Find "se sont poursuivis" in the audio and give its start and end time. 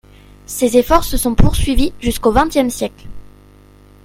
1.03-1.93